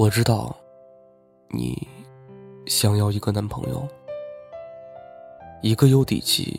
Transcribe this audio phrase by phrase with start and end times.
[0.00, 0.56] 我知道，
[1.48, 1.86] 你
[2.64, 3.86] 想要一个男朋友，
[5.60, 6.58] 一个有底气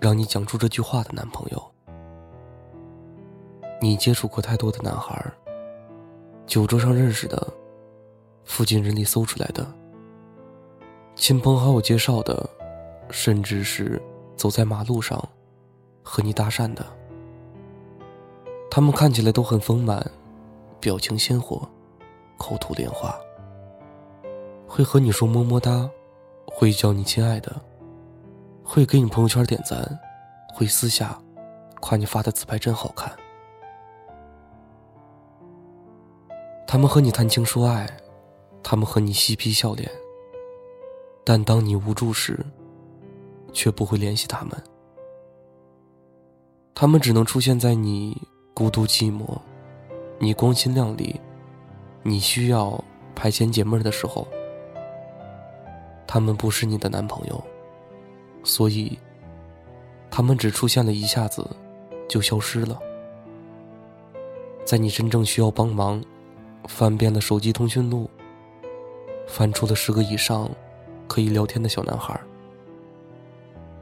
[0.00, 1.62] 让你讲出这句话的男朋友。
[3.78, 5.22] 你接触过太多的男孩，
[6.46, 7.46] 酒桌上认识的，
[8.46, 9.70] 附近人里搜出来的，
[11.14, 12.48] 亲朋好友介绍的，
[13.10, 14.00] 甚至是
[14.34, 15.22] 走在马路上
[16.02, 16.86] 和你搭讪的，
[18.70, 20.10] 他们看起来都很丰满，
[20.80, 21.68] 表情鲜活。
[22.38, 23.14] 口吐莲花，
[24.66, 25.90] 会和你说么么哒，
[26.46, 27.60] 会叫你亲爱的，
[28.64, 29.98] 会给你朋友圈点赞，
[30.54, 31.20] 会私下
[31.80, 33.12] 夸你发的自拍真好看。
[36.66, 37.88] 他们和你谈情说爱，
[38.62, 39.90] 他们和你嬉皮笑脸，
[41.24, 42.38] 但当你无助时，
[43.52, 44.52] 却不会联系他们。
[46.74, 48.16] 他们只能出现在你
[48.54, 49.38] 孤独寂寞，
[50.18, 51.20] 你光鲜亮丽。
[52.08, 52.82] 你需要
[53.14, 54.26] 排遣解闷的时候，
[56.06, 57.44] 他们不是你的男朋友，
[58.42, 58.98] 所以
[60.10, 61.46] 他们只出现了一下子，
[62.08, 62.80] 就消失了。
[64.64, 66.02] 在你真正需要帮忙，
[66.64, 68.08] 翻遍了手机通讯录，
[69.26, 70.48] 翻出了十个以上
[71.06, 72.18] 可以聊天的小男孩，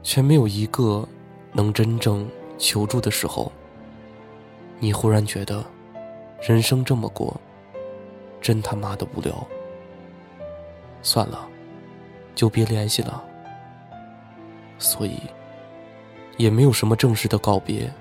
[0.03, 1.07] 却没有一个
[1.53, 3.49] 能真正求助的时候，
[4.81, 5.63] 你忽然觉得，
[6.41, 7.39] 人生这么过。
[8.47, 9.45] 真他妈的无聊，
[11.01, 11.45] 算了，
[12.33, 13.21] 就别联系了。
[14.79, 15.19] 所以，
[16.37, 17.91] 也没有什么正式的告别。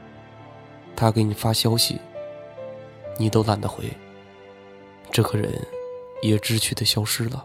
[0.94, 2.00] 他给你发消息，
[3.18, 3.92] 你都懒得回。
[5.10, 5.52] 这个人
[6.22, 7.44] 也知趣的消失了。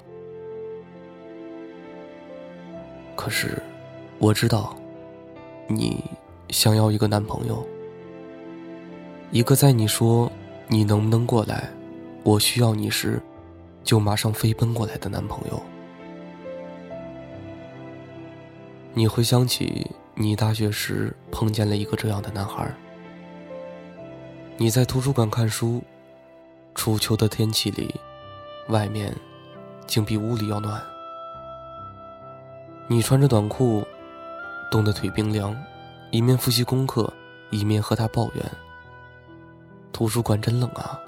[3.15, 3.59] 可是，
[4.19, 4.75] 我知道，
[5.65, 6.03] 你
[6.49, 7.67] 想要一个男朋友，
[9.31, 10.31] 一个在你说
[10.67, 11.67] 你能不能过来。
[12.23, 13.21] 我需要你时，
[13.83, 15.61] 就马上飞奔过来的男朋友。
[18.93, 22.71] 你会想起你大学时碰见了一个这样的男孩。
[24.57, 25.81] 你在图书馆看书，
[26.75, 27.95] 初秋的天气里，
[28.67, 29.15] 外面
[29.87, 30.79] 竟比屋里要暖。
[32.87, 33.83] 你穿着短裤，
[34.69, 35.55] 冻得腿冰凉，
[36.11, 37.11] 一面复习功课，
[37.49, 38.45] 一面和他抱怨
[39.91, 40.99] ：“图书馆真冷啊。”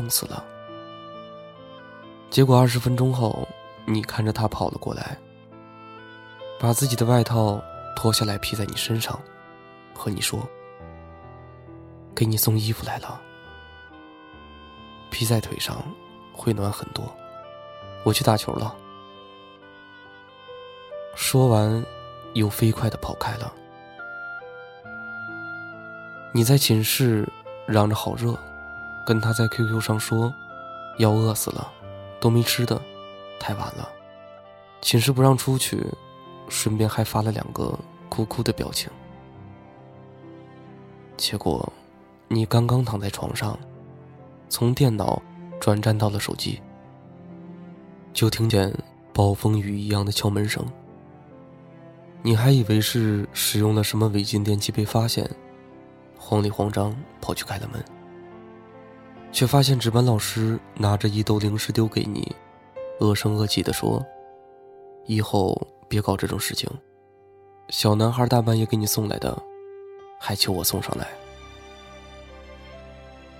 [0.00, 0.42] 冻死了。
[2.30, 3.46] 结果二十分钟后，
[3.84, 5.18] 你看着他跑了过来，
[6.58, 7.62] 把自己的外套
[7.94, 9.20] 脱下来披在你身上，
[9.92, 10.40] 和你说
[12.16, 13.20] ：“给你送衣服来了，
[15.10, 15.84] 披在腿上
[16.32, 17.04] 会暖很多。”
[18.02, 18.74] 我去打球了。
[21.14, 21.84] 说完，
[22.32, 23.52] 又飞快的跑开了。
[26.32, 27.28] 你在寝室
[27.66, 28.34] 嚷着好热。
[29.06, 30.32] 跟他在 QQ 上说，
[30.98, 31.72] 要饿死了，
[32.20, 32.80] 都没吃的，
[33.38, 33.88] 太晚了，
[34.80, 35.84] 寝室不让出去，
[36.48, 37.78] 顺便还发了两个
[38.08, 38.90] 哭哭的表情。
[41.16, 41.72] 结果，
[42.28, 43.58] 你刚刚躺在床上，
[44.48, 45.20] 从电脑
[45.60, 46.60] 转战到了手机，
[48.12, 48.72] 就听见
[49.12, 50.64] 暴风雨一样的敲门声。
[52.22, 55.28] 你还以为是使用了什么违禁电器被发现，
[56.18, 57.82] 慌里慌张跑去开了门。
[59.32, 62.34] 却发现值班老师拿着一兜零食丢给你，
[63.00, 64.04] 恶声恶气地说
[65.06, 65.56] ：“以后
[65.88, 66.68] 别搞这种事情。”
[67.70, 69.40] 小男孩大半夜给你送来的，
[70.18, 71.06] 还求我送上来。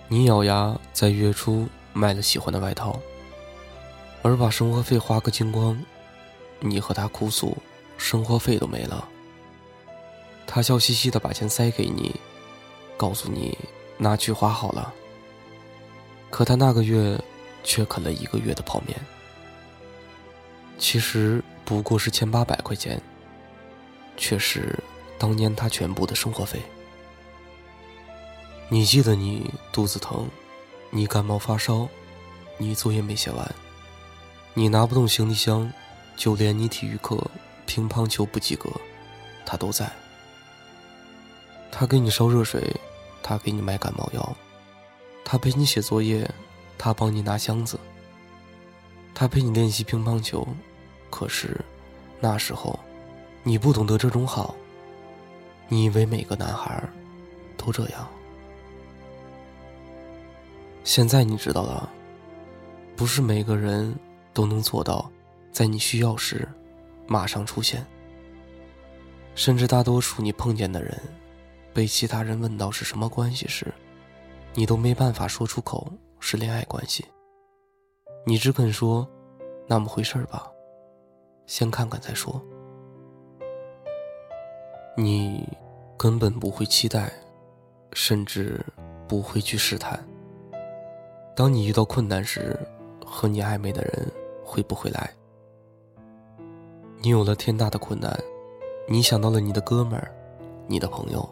[0.06, 2.98] 你咬牙在月初买了喜欢的外套，
[4.22, 5.76] 而把生活费花个精光。
[6.60, 7.56] 你和他哭诉，
[7.96, 9.08] 生活费都没了。
[10.46, 12.14] 他笑嘻嘻地把钱塞给你，
[12.96, 13.56] 告诉你
[13.98, 14.94] 拿去花好了。
[16.30, 17.18] 可他那个月，
[17.62, 18.98] 却啃了一个月的泡面。
[20.78, 23.00] 其实不过是千八百块钱，
[24.16, 24.78] 却是
[25.18, 26.62] 当年他全部的生活费。
[28.68, 30.28] 你记得你肚子疼，
[30.88, 31.88] 你感冒发烧，
[32.56, 33.54] 你作业没写完，
[34.54, 35.70] 你拿不动行李箱，
[36.16, 37.18] 就连你体育课
[37.66, 38.70] 乒乓球不及格，
[39.44, 39.90] 他都在。
[41.72, 42.74] 他给你烧热水，
[43.22, 44.36] 他给你买感冒药。
[45.24, 46.28] 他陪你写作业，
[46.76, 47.78] 他帮你拿箱子。
[49.14, 50.46] 他陪你练习乒乓球，
[51.10, 51.56] 可是
[52.20, 52.78] 那时候
[53.42, 54.54] 你不懂得这种好。
[55.68, 56.82] 你以为每个男孩
[57.56, 58.08] 都这样。
[60.82, 61.88] 现在你知道了，
[62.96, 63.94] 不是每个人
[64.32, 65.08] 都能做到
[65.52, 66.48] 在你需要时
[67.06, 67.86] 马上出现。
[69.36, 71.00] 甚至大多数你碰见的人，
[71.72, 73.72] 被其他人问到是什么关系时，
[74.54, 77.06] 你都没办法说出口是恋爱关系，
[78.26, 79.08] 你只肯说
[79.66, 80.50] 那么回事儿吧，
[81.46, 82.40] 先看看再说。
[84.96, 85.48] 你
[85.96, 87.12] 根本不会期待，
[87.92, 88.60] 甚至
[89.06, 89.98] 不会去试探。
[91.36, 92.58] 当你遇到困难时，
[93.06, 94.10] 和你暧昧的人
[94.44, 95.08] 会不会来？
[96.98, 98.18] 你有了天大的困难，
[98.88, 100.12] 你想到了你的哥们儿、
[100.66, 101.26] 你的朋友、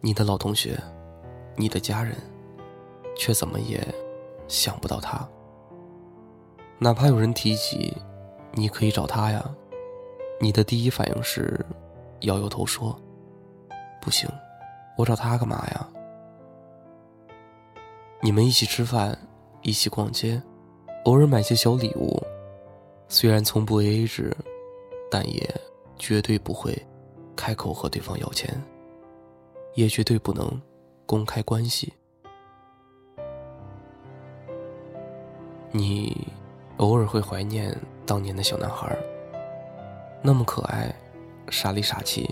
[0.00, 0.78] 你的老同学、
[1.58, 2.16] 你的家人，
[3.16, 3.86] 却怎么也
[4.46, 5.28] 想不到他。
[6.78, 7.94] 哪怕有人提起，
[8.52, 9.44] 你可以找他呀，
[10.40, 11.62] 你的第一反应是
[12.20, 12.98] 摇摇头说
[14.00, 14.30] ：“不行，
[14.96, 15.88] 我找他干嘛呀？”
[18.22, 19.18] 你们一起吃饭，
[19.62, 20.40] 一起逛街，
[21.04, 22.22] 偶尔买些小礼物，
[23.08, 24.34] 虽然从不 AA 制。
[25.10, 25.42] 但也
[25.98, 26.76] 绝对不会
[27.34, 28.62] 开口和对方要钱，
[29.72, 30.60] 也绝对不能
[31.08, 31.94] 公开关系。
[35.70, 36.28] 你
[36.76, 37.74] 偶尔会怀念
[38.04, 38.94] 当年的小男孩，
[40.20, 40.94] 那么可爱，
[41.48, 42.28] 傻里傻气，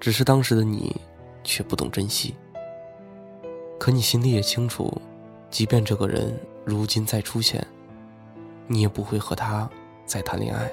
[0.00, 1.00] 只是当时的你
[1.44, 2.34] 却不懂珍惜。
[3.78, 5.00] 可你心里也清楚，
[5.48, 7.64] 即便这个人如今再出现，
[8.66, 9.70] 你也不会和他
[10.04, 10.68] 再谈恋爱。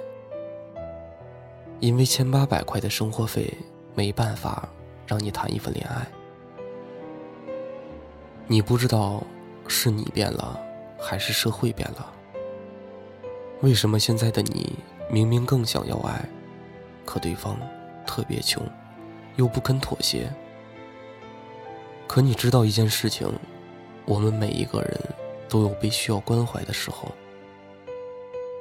[1.79, 3.53] 因为千八百块的生活费
[3.93, 4.67] 没办法
[5.05, 6.07] 让你谈一份恋爱，
[8.51, 9.23] 你不知道
[9.67, 10.59] 是你变了，
[10.99, 12.11] 还是社会变了？
[13.61, 14.73] 为什么现在的你
[15.07, 16.27] 明明更想要爱，
[17.05, 17.55] 可对方
[18.07, 18.67] 特别穷，
[19.35, 20.27] 又不肯妥协？
[22.07, 23.31] 可你知道一件事情，
[24.05, 24.99] 我们每一个人
[25.47, 27.07] 都有被需要关怀的时候。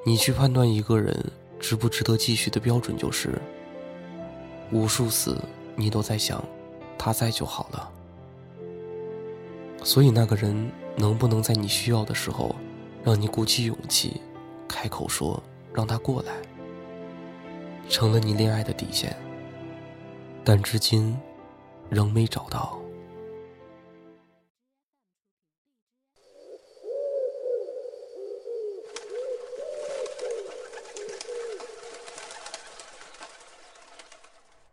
[0.04, 1.32] 你去判断一个人。
[1.60, 3.30] 值不值得继续的标准就是，
[4.70, 5.36] 无数次
[5.74, 6.40] 你都在想，
[6.96, 7.90] 他在就好了。
[9.88, 12.54] 所以那个人能不能在你需要的时候，
[13.02, 14.20] 让你鼓起勇气，
[14.68, 15.42] 开口说
[15.72, 16.32] 让他过来，
[17.88, 19.16] 成了你恋爱的底线。
[20.44, 21.18] 但至今，
[21.88, 22.78] 仍没找到。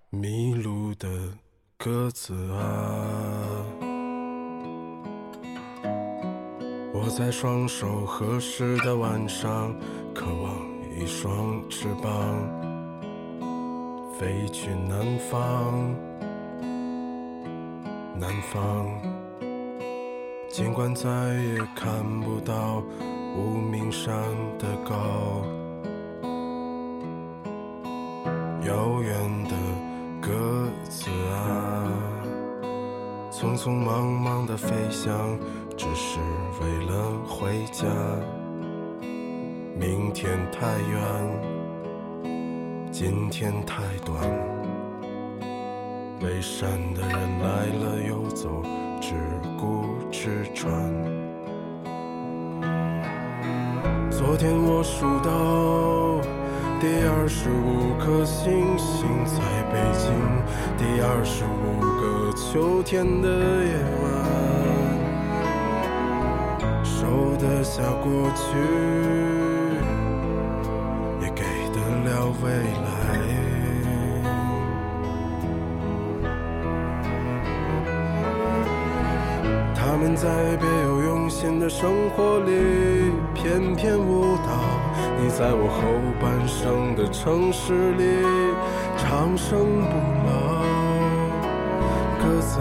[0.09, 1.07] 迷路的
[1.77, 3.64] 鸽子啊，
[7.06, 9.72] 我在双手合十的晚上，
[10.12, 10.57] 渴望
[10.98, 12.12] 一双翅膀，
[14.18, 15.94] 飞去南方。
[18.19, 18.88] 南方，
[20.50, 21.06] 尽管再
[21.36, 22.81] 也看不到
[23.38, 24.12] 无名山
[24.58, 25.46] 的高，
[28.66, 29.56] 遥远的。
[30.22, 30.31] 鸽
[30.90, 31.86] 子啊，
[33.30, 35.38] 匆匆忙忙的飞翔，
[35.77, 36.19] 只是
[36.62, 37.86] 为了回家。
[39.77, 41.01] 明天太远，
[42.92, 44.22] 今天太短。
[46.19, 48.63] 背山的人来了又走，
[49.01, 49.13] 只
[49.60, 50.72] 顾吃穿。
[54.10, 56.22] 昨天我数到。
[56.80, 59.39] 第二十五颗星星在
[59.72, 60.12] 北京，
[60.77, 63.27] 第二十五个秋天的
[63.63, 63.74] 夜
[64.04, 64.25] 晚，
[67.38, 68.46] 得下过去，
[71.22, 72.50] 也给得了未
[72.84, 72.88] 来。
[79.75, 80.27] 他们在
[80.58, 82.51] 别有用心的生活里
[83.34, 84.51] 翩翩舞蹈。
[85.18, 85.82] 你在我后
[86.20, 88.04] 半生的城市里
[88.98, 89.96] 长生不
[90.27, 90.30] 老，
[92.20, 92.60] 鸽子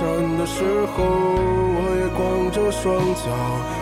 [0.00, 2.88] 山的时候，我也光着双
[3.20, 3.28] 脚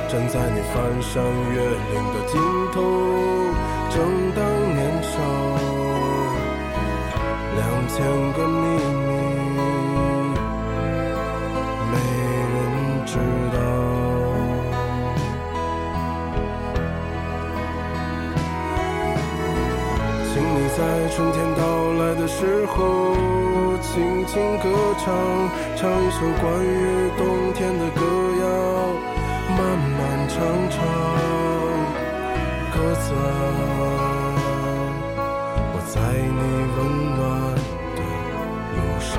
[0.09, 1.23] 站在你翻山
[1.55, 2.35] 越岭的尽
[2.75, 2.77] 头。
[3.89, 3.97] 正
[4.35, 4.43] 当
[4.75, 5.15] 年少，
[7.55, 8.67] 两千个你
[21.19, 21.63] 春天到
[21.95, 23.13] 来的时候，
[23.83, 25.13] 轻轻歌唱，
[25.75, 28.01] 唱一首关于冬天的歌
[28.41, 28.47] 谣，
[29.51, 29.59] 漫
[29.99, 29.99] 漫
[30.29, 30.39] 长
[30.71, 30.79] 长，
[32.73, 33.13] 鸽子，
[35.75, 36.41] 我在你
[36.77, 36.79] 温
[37.17, 37.19] 暖
[37.97, 38.01] 的
[38.77, 39.19] 路上。